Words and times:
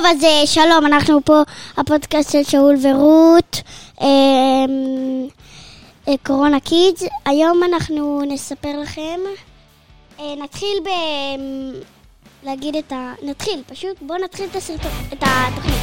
טוב, 0.00 0.08
אז 0.10 0.24
אה, 0.24 0.46
שלום, 0.46 0.86
אנחנו 0.86 1.24
פה, 1.24 1.42
הפודקאסט 1.76 2.32
של 2.32 2.42
שאול 2.42 2.76
ורות, 2.82 3.56
אה, 4.00 4.06
אה, 6.08 6.14
קורונה 6.26 6.60
קידס. 6.60 7.02
היום 7.24 7.62
אנחנו 7.64 8.22
נספר 8.28 8.80
לכם, 8.80 9.20
אה, 10.20 10.34
נתחיל 10.36 10.78
ב... 10.84 10.88
להגיד 12.42 12.76
את 12.76 12.92
ה... 12.92 13.12
נתחיל, 13.22 13.62
פשוט 13.66 13.96
בואו 14.00 14.18
נתחיל 14.18 14.46
את 14.50 14.56
הסרטון, 14.56 14.90
את 15.12 15.22
התוכנית. 15.22 15.82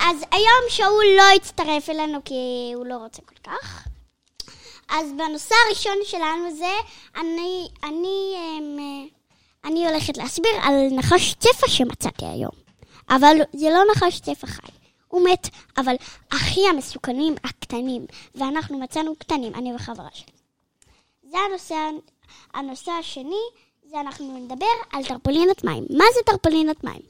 אז 0.00 0.16
היום 0.32 0.64
שאול 0.68 1.04
לא 1.16 1.36
יצטרף 1.36 1.90
אלינו 1.90 2.18
כי 2.24 2.72
הוא 2.74 2.86
לא 2.86 2.96
רוצה 2.96 3.22
כל 3.22 3.50
כך. 3.50 3.86
אז 4.88 5.06
בנושא 5.18 5.54
הראשון 5.66 5.96
שלנו 6.04 6.56
זה, 6.56 6.74
אני, 7.20 7.68
אני, 7.84 8.34
אמ, 8.36 9.15
אני 9.66 9.88
הולכת 9.88 10.16
להסביר 10.16 10.52
על 10.62 10.88
נחש 10.90 11.34
צפה 11.34 11.68
שמצאתי 11.68 12.26
היום. 12.26 12.66
אבל 13.08 13.36
זה 13.52 13.70
לא 13.70 13.80
נחש 13.92 14.20
צפה 14.20 14.46
חי, 14.46 14.72
הוא 15.08 15.28
מת, 15.28 15.48
אבל 15.76 15.94
הכי 16.30 16.68
המסוכנים 16.68 17.34
הקטנים, 17.44 18.06
ואנחנו 18.34 18.78
מצאנו 18.78 19.16
קטנים, 19.16 19.54
אני 19.54 19.74
וחברה 19.74 20.08
שלי. 20.12 20.32
זה 21.22 21.38
הנושא, 21.38 21.74
הנושא 22.54 22.92
השני, 22.92 23.42
זה 23.84 24.00
אנחנו 24.00 24.38
נדבר 24.38 24.66
על 24.92 25.04
טרפולינת 25.04 25.64
מים. 25.64 25.84
מה 25.90 26.04
זה 26.14 26.20
טרפולינת 26.26 26.84
מים? 26.84 27.02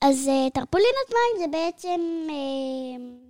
אז 0.00 0.28
uh, 0.28 0.50
טרפולינת 0.50 1.08
מים 1.10 1.38
זה 1.38 1.46
בעצם... 1.58 2.00
Uh, 2.28 3.26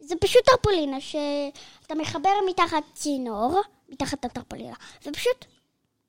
זה 0.00 0.14
פשוט 0.20 0.44
טרפולינה 0.44 1.00
שאתה 1.00 1.94
מחבר 1.94 2.30
מתחת 2.48 2.82
צינור, 2.94 3.60
מתחת 3.88 4.24
לטרפולינה, 4.24 4.74
ופשוט 5.06 5.44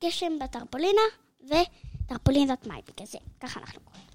גשם 0.04 0.40
בטרפולינה 0.40 1.02
וטרפולינת 1.44 2.68
מים 2.68 2.82
כזה, 2.98 3.18
ככה 3.40 3.60
אנחנו 3.60 3.82
קוראים. 3.82 4.08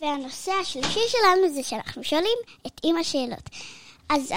והנושא 0.00 0.52
השלישי 0.60 1.00
שלנו 1.08 1.48
זה 1.54 1.62
שאנחנו 1.62 2.04
שואלים 2.04 2.38
את 2.66 2.80
אימא 2.84 3.02
שאלות. 3.02 3.50
אז 4.08 4.32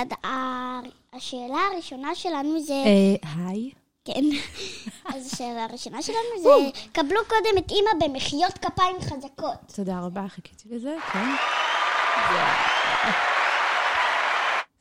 השאלה 1.14 1.60
הראשונה 1.74 2.16
שלנו 2.16 2.60
זה... 2.60 2.74
אה, 2.74 3.16
היי. 3.48 3.72
כן. 4.06 4.24
אז 5.16 5.34
השאלה 5.34 5.64
הראשונה 5.64 6.02
שלנו 6.02 6.44
זה, 6.44 6.50
קבלו 6.92 7.20
קודם 7.28 7.58
את 7.58 7.72
אימא 7.72 8.06
במחיאות 8.06 8.54
כפיים 8.54 8.96
חזקות. 9.02 9.74
תודה 9.76 10.00
רבה, 10.00 10.28
חיכיתי 10.28 10.70
לזה, 10.70 10.96
כן. 11.14 11.26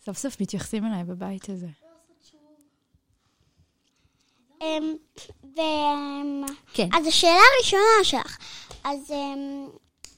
סוף 0.04 0.18
סוף 0.18 0.40
מתייחסים 0.40 0.86
אליי 0.86 1.04
בבית 1.04 1.48
הזה. 1.48 1.66
אמ, 4.62 4.96
ו... 5.44 5.60
כן. 6.74 6.88
אז 6.96 7.06
השאלה 7.06 7.40
הראשונה 7.56 8.04
שלך, 8.04 8.38
אז 8.84 9.10
אמ, 9.10 9.68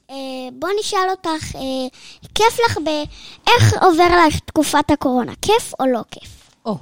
אה, 0.09 0.15
בוא 0.53 0.69
נשאל 0.79 1.09
אותך, 1.09 1.55
אה, 1.55 1.87
כיף 2.35 2.59
לך 2.65 2.77
ב... 2.77 2.89
איך 3.47 3.83
עובר 3.83 4.27
לך 4.27 4.39
תקופת 4.39 4.91
הקורונה? 4.91 5.33
כיף 5.41 5.73
או 5.79 5.85
לא 5.85 6.01
כיף? 6.11 6.51
או. 6.65 6.77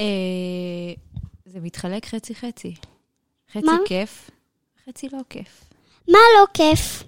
אה, 0.00 0.92
זה 1.46 1.60
מתחלק 1.60 2.06
חצי-חצי. 2.06 2.74
חצי 3.52 3.66
מה? 3.66 3.76
כיף, 3.86 4.30
חצי 4.88 5.08
לא 5.12 5.18
כיף. 5.30 5.64
מה 6.08 6.18
לא 6.40 6.46
כיף? 6.54 7.02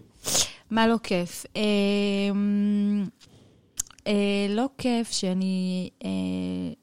מה 0.70 0.86
לא 0.86 0.96
כיף? 1.02 1.46
אה, 1.56 1.62
אה, 4.06 4.46
לא 4.48 4.66
כיף 4.78 5.10
שאני 5.10 5.90
אה, 6.04 6.08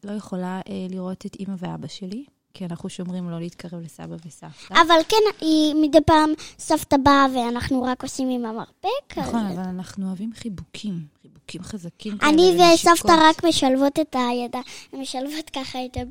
לא 0.04 0.12
יכולה 0.12 0.62
אה, 0.70 0.88
לראות 0.90 1.26
את 1.26 1.36
אימא 1.40 1.56
ואבא 1.58 1.88
שלי, 1.88 2.24
כי 2.54 2.66
אנחנו 2.66 2.90
שומרים 2.90 3.30
לא 3.30 3.40
להתקרב 3.40 3.82
לסבא 3.82 4.16
וסבתא. 4.26 4.74
אבל 4.74 5.00
כן, 5.10 5.46
היא 5.46 5.76
מדי 5.82 5.98
פעם 6.06 6.30
סבתא 6.60 6.96
באה 7.04 7.26
ואנחנו 7.36 7.84
רק 7.84 8.04
עושים 8.04 8.30
עם 8.30 8.46
המרפק. 8.46 8.88
אז- 9.18 9.28
נכון, 9.28 9.46
אבל 9.46 9.64
אנחנו 9.64 10.08
אוהבים 10.08 10.32
חיבוקים, 10.34 11.06
חיבוקים 11.50 11.64
חזקים 11.64 12.18
כאלה. 12.18 12.32
אני. 12.32 12.74
וסבתא 12.74 13.14
רק 13.30 13.46
משלבות 13.46 14.00
את 14.00 14.16
הידיים, 14.16 14.64
משלבות 14.94 15.50
ככה 15.50 15.86
את 15.86 15.98
ה... 15.98 16.02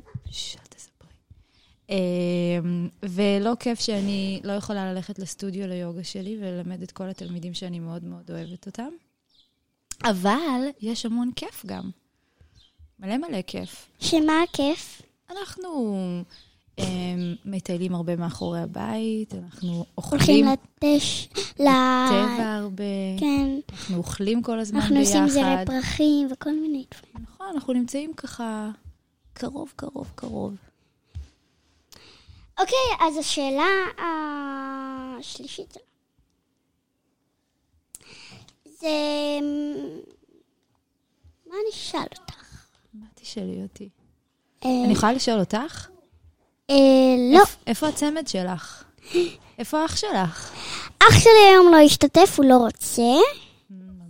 אמ, 1.89 2.89
ולא 3.03 3.51
כיף 3.59 3.79
שאני 3.79 4.39
לא 4.43 4.51
יכולה 4.51 4.93
ללכת 4.93 5.19
לסטודיו 5.19 5.67
ליוגה 5.67 6.03
שלי 6.03 6.37
וללמד 6.39 6.81
את 6.81 6.91
כל 6.91 7.09
התלמידים 7.09 7.53
שאני 7.53 7.79
מאוד 7.79 8.03
מאוד 8.03 8.31
אוהבת 8.31 8.65
אותם. 8.65 8.89
אבל 10.03 10.61
יש 10.81 11.05
המון 11.05 11.31
כיף 11.35 11.65
גם. 11.65 11.89
מלא 12.99 13.17
מלא 13.17 13.41
כיף. 13.41 13.85
שמה 13.99 14.33
הכיף? 14.43 15.01
אנחנו 15.31 15.97
אמ, 16.79 17.35
מטיילים 17.45 17.95
הרבה 17.95 18.15
מאחורי 18.15 18.59
הבית, 18.59 19.33
אנחנו 19.35 19.85
הולכים 19.95 20.19
אוכלים 20.19 20.45
לטש, 20.45 21.27
ל... 21.59 21.63
טבע 22.09 22.55
הרבה, 22.55 22.83
כן, 23.19 23.28
אנחנו 23.89 24.03
אוכלים 24.03 24.41
כל 24.43 24.59
הזמן 24.59 24.79
אנחנו 24.79 24.99
עושים 24.99 25.27
זרי 25.29 25.43
ביחד. 25.43 25.65
פרחים 25.65 26.27
וכל 26.31 26.51
מיני 26.51 26.85
דברים. 26.93 27.25
נכון, 27.33 27.47
אנחנו 27.53 27.73
נמצאים 27.73 28.13
ככה 28.13 28.69
קרוב, 29.33 29.73
קרוב, 29.75 30.11
קרוב. 30.15 30.55
אוקיי, 32.59 32.77
אז 33.07 33.17
השאלה 33.17 33.65
השלישית 35.19 35.77
זה... 38.65 38.87
מה 41.47 41.55
אני 41.55 41.69
אשאל 41.73 41.99
אותך? 42.19 42.65
מה 42.93 43.05
תשאלי 43.15 43.61
אותי? 43.63 43.89
אה, 44.65 44.69
אני 44.85 44.93
יכולה 44.93 45.13
לשאול 45.13 45.39
אותך? 45.39 45.87
אה, 46.69 46.75
לא, 47.33 47.39
איפ- 47.39 47.57
איפה 47.67 47.87
הצמד 47.87 48.27
שלך? 48.27 48.83
איפה 49.59 49.85
אח 49.85 49.95
שלך? 49.95 50.53
אח 50.99 51.19
שלי 51.19 51.31
היום 51.51 51.71
לא 51.73 51.77
השתתף, 51.77 52.33
הוא 52.37 52.45
לא 52.45 52.57
רוצה, 52.57 53.03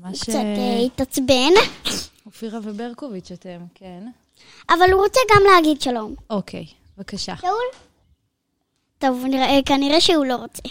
ממש 0.10 0.22
קצת 0.22 0.36
אה, 0.36 0.58
אה, 0.58 0.80
התעצבן, 0.80 1.52
אופירה 2.26 2.60
וברקוביץ' 2.64 3.32
אתם, 3.32 3.60
כן. 3.76 4.04
אבל 4.70 4.92
הוא 4.94 5.04
רוצה 5.04 5.20
גם 5.36 5.42
להגיד 5.54 5.82
שלום. 5.82 6.16
אוקיי, 6.30 6.66
בבקשה. 6.98 7.36
שאול? 7.36 7.66
טוב, 8.98 9.26
נראה, 9.30 9.60
כנראה 9.66 10.02
שהוא 10.02 10.26
לא 10.26 10.36
רוצה. 10.36 10.62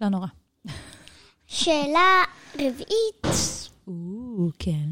לא 0.00 0.08
נורא. 0.08 0.26
שאלה 1.46 2.22
רביעית, 2.54 3.26
או, 3.88 3.92
כן. 4.58 4.88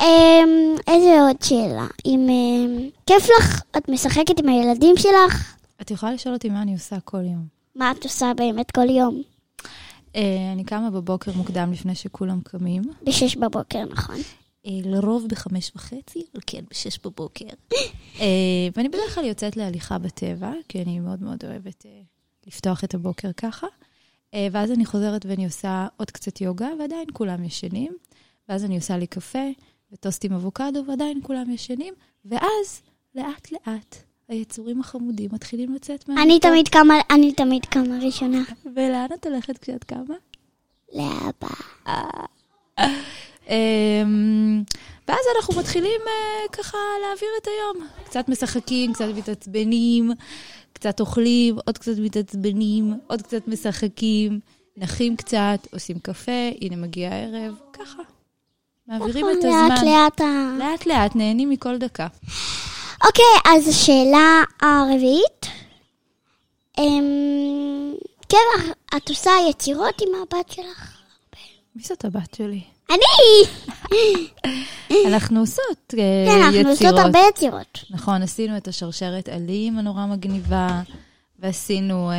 אמ, 0.00 0.74
איזה 0.86 1.20
עוד 1.20 1.42
שאלה? 1.42 1.86
אם 2.06 2.26
אמ, 2.30 2.88
כיף 3.06 3.28
לך, 3.38 3.62
את 3.76 3.88
משחקת 3.88 4.38
עם 4.38 4.48
הילדים 4.48 4.96
שלך? 4.96 5.56
את 5.80 5.90
יכולה 5.90 6.12
לשאול 6.12 6.34
אותי 6.34 6.48
מה 6.48 6.62
אני 6.62 6.72
עושה 6.72 7.00
כל 7.00 7.24
יום. 7.24 7.55
מה 7.76 7.90
את 7.90 8.04
עושה 8.04 8.32
באמת 8.36 8.70
כל 8.70 8.90
יום? 8.90 9.22
אה, 10.16 10.52
אני 10.52 10.64
קמה 10.64 10.90
בבוקר 10.90 11.32
מוקדם 11.32 11.72
לפני 11.72 11.94
שכולם 11.94 12.40
קמים. 12.40 12.82
בשש 13.02 13.36
בבוקר, 13.36 13.84
נכון? 13.84 14.16
אה, 14.66 14.70
לרוב 14.84 15.26
בחמש 15.28 15.72
וחצי, 15.76 16.26
אבל 16.34 16.42
כן, 16.46 16.64
בשש 16.70 16.98
בבוקר. 17.04 17.44
אה, 18.20 18.68
ואני 18.76 18.88
בדרך 18.88 19.14
כלל 19.14 19.24
יוצאת 19.24 19.56
להליכה 19.56 19.98
בטבע, 19.98 20.52
כי 20.68 20.82
אני 20.82 21.00
מאוד 21.00 21.22
מאוד 21.22 21.44
אוהבת 21.44 21.86
לפתוח 22.46 22.84
את 22.84 22.94
הבוקר 22.94 23.32
ככה. 23.32 23.66
ואז 24.52 24.72
אני 24.72 24.84
חוזרת 24.84 25.26
ואני 25.26 25.44
עושה 25.44 25.86
עוד 25.96 26.10
קצת 26.10 26.40
יוגה, 26.40 26.68
ועדיין 26.78 27.08
כולם 27.12 27.44
ישנים. 27.44 27.96
ואז 28.48 28.64
אני 28.64 28.76
עושה 28.76 28.98
לי 28.98 29.06
קפה 29.06 29.48
וטוסט 29.92 30.24
עם 30.24 30.32
אבוקדו, 30.32 30.84
ועדיין 30.88 31.20
כולם 31.22 31.50
ישנים. 31.50 31.94
ואז, 32.24 32.82
לאט-לאט, 33.14 33.96
היצורים 34.28 34.80
החמודים 34.80 35.30
מתחילים 35.32 35.74
לצאת 35.74 36.08
מה... 36.08 36.22
אני 36.22 36.40
תמיד 36.40 36.68
קמה, 36.68 36.94
אני 37.10 37.32
תמיד 37.32 37.66
קמה 37.66 37.98
ראשונה. 38.02 38.42
ולאן 38.74 39.06
את 39.14 39.26
הולכת 39.26 39.58
כשאת 39.58 39.84
קמה? 39.84 40.14
לאבא. 40.92 41.54
אמ, 43.48 44.62
ואז 45.08 45.20
אנחנו 45.36 45.60
מתחילים 45.60 46.00
אה, 46.06 46.48
ככה 46.52 46.78
להעביר 47.02 47.28
את 47.42 47.46
היום. 47.46 47.88
קצת 48.04 48.28
משחקים, 48.28 48.92
קצת 48.92 49.08
מתעצבנים, 49.16 50.10
קצת 50.72 51.00
אוכלים, 51.00 51.56
עוד 51.66 51.78
קצת 51.78 51.98
מתעצבנים, 51.98 52.94
עוד 53.06 53.22
קצת 53.22 53.48
משחקים, 53.48 54.40
נחים 54.76 55.16
קצת, 55.16 55.58
עושים 55.72 55.98
קפה, 55.98 56.50
הנה 56.60 56.76
מגיע 56.76 57.10
הערב, 57.10 57.54
ככה. 57.72 58.02
מעבירים 58.88 59.26
את 59.30 59.44
נכון, 59.44 59.50
לאט 59.50 59.78
הזמן. 59.78 59.88
לאט 59.88 60.20
ה... 60.20 60.56
לאט 60.58 60.86
לאט, 60.86 61.16
נהנים 61.16 61.50
מכל 61.50 61.78
דקה. 61.78 62.06
אוקיי, 63.06 63.52
אז 63.54 63.68
השאלה 63.68 64.42
הרביעית. 64.62 65.46
אמ, 66.78 67.94
כן, 68.28 68.72
את 68.96 69.08
עושה 69.08 69.30
יצירות 69.50 70.02
עם 70.02 70.08
הבת 70.22 70.50
שלך? 70.50 70.96
מי 71.76 71.82
זאת 71.82 72.04
הבת 72.04 72.34
שלי? 72.34 72.60
אני! 72.90 73.48
אנחנו 75.06 75.40
עושות 75.40 75.94
אה, 75.98 76.24
כן, 76.26 76.42
אנחנו 76.42 76.56
יצירות. 76.56 76.82
עושות 76.82 76.98
הרבה 76.98 77.18
יצירות. 77.28 77.84
נכון, 77.90 78.22
עשינו 78.22 78.56
את 78.56 78.68
השרשרת 78.68 79.28
עלים 79.28 79.78
הנורא 79.78 80.06
מגניבה, 80.06 80.82
ועשינו, 81.38 82.10
אה, 82.10 82.16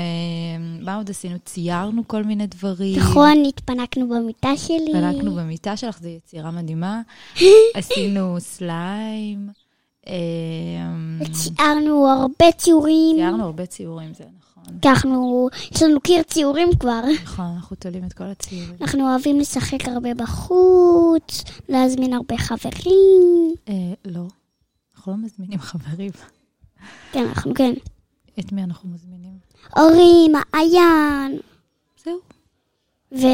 מה 0.82 0.96
עוד 0.96 1.10
עשינו? 1.10 1.38
ציירנו 1.46 2.08
כל 2.08 2.24
מיני 2.24 2.48
דברים. 2.48 3.00
נכון, 3.00 3.44
התפנקנו 3.48 4.10
במיטה 4.10 4.58
שלי. 4.58 4.92
התפנקנו 4.96 5.36
במיטה 5.36 5.78
שלך, 5.78 6.00
זו 6.02 6.10
יצירה 6.10 6.52
מדהימה. 6.52 7.02
עשינו 7.76 8.36
סליים. 8.40 9.67
אה, 10.08 10.14
וציירנו 11.20 12.08
הרבה 12.08 12.52
ציורים. 12.58 13.16
ציירנו 13.16 13.44
הרבה 13.44 13.66
ציורים, 13.66 14.14
זה 14.14 14.24
נכון. 14.40 14.64
אנחנו, 14.86 15.50
יש 15.72 15.84
לנו 15.84 16.00
קיר 16.02 16.24
ציורים 16.24 16.70
כבר. 16.80 17.02
נכון, 17.24 17.46
אנחנו 17.46 17.76
תולים 17.76 18.04
את 18.04 18.14
כל 18.14 18.24
הציורים. 18.24 18.76
אנחנו 18.82 19.12
אוהבים 19.12 19.40
לשחק 19.40 19.88
הרבה 19.88 20.14
בחוץ, 20.14 21.44
להזמין 21.70 22.14
הרבה 22.14 22.38
חברים. 22.38 23.54
אה, 23.70 23.74
לא, 24.06 24.22
אנחנו 24.96 25.12
לא 25.12 25.18
מזמינים 25.18 25.60
חברים. 25.60 26.12
כן, 27.12 27.26
אנחנו 27.28 27.54
כן. 27.54 27.74
את 28.40 28.52
מי 28.52 28.64
אנחנו 28.64 28.90
מזמינים? 28.90 29.34
אורי, 29.78 30.28
מעיין, 30.32 31.40
זהו. 32.04 32.20
ו, 33.12 33.26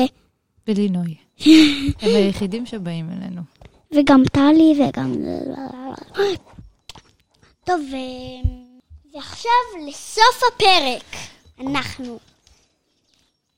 ולינוי. 0.68 1.16
הם 2.02 2.16
היחידים 2.16 2.66
שבאים 2.66 3.10
אלינו. 3.12 3.42
וגם 3.92 4.24
טלי, 4.32 4.74
וגם... 4.80 5.14
טוב. 7.64 7.82
ועכשיו 9.14 9.88
לסוף 9.88 10.42
הפרק 10.54 11.16
אנחנו 11.60 12.20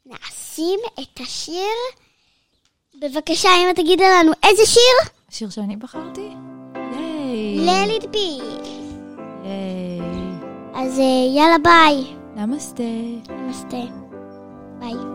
נשים 0.06 0.80
את 1.00 1.20
השיר. 1.20 1.76
בבקשה, 3.02 3.50
אמא 3.64 3.74
תגידי 3.74 4.04
לנו 4.04 4.32
איזה 4.44 4.66
שיר? 4.66 5.12
השיר 5.30 5.50
שאני 5.50 5.76
בחרתי? 5.76 6.30
ייי. 6.76 7.68
Let 7.68 8.02
it 8.02 8.06
be. 8.06 8.44
ייי. 9.44 10.02
אז 10.76 11.00
אה, 11.00 11.36
יאללה 11.36 11.58
ביי. 11.64 12.16
נמסטה. 12.36 12.84
נמסטה. 13.30 13.78
ביי. 14.80 15.15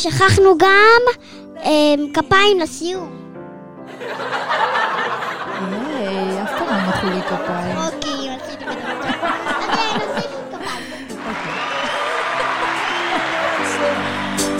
ושכחנו 0.00 0.58
גם 0.58 1.02
כפיים 2.14 2.60
לסיום. 2.60 3.10
היי, 5.96 6.42
אף 6.42 6.50
פעם 6.58 6.68
לא 6.68 7.10
לי 7.14 7.22
כפיים. 7.22 7.76
אוקיי, 7.76 8.36
רציתי 8.36 8.64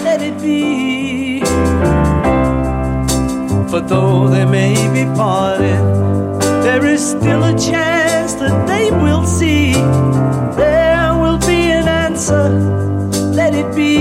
Let 0.03 0.21
it 0.21 0.37
be. 0.43 1.41
For 3.71 3.81
though 3.91 4.27
they 4.33 4.45
may 4.45 4.75
be 4.97 5.05
parted, 5.15 5.81
there 6.65 6.85
is 6.85 7.01
still 7.15 7.43
a 7.43 7.55
chance 7.69 8.33
that 8.41 8.55
they 8.67 8.91
will 8.91 9.25
see. 9.25 9.73
There 10.61 11.11
will 11.21 11.39
be 11.51 11.61
an 11.79 11.87
answer. 12.05 12.45
Let 13.39 13.53
it 13.55 13.69
be. 13.75 13.91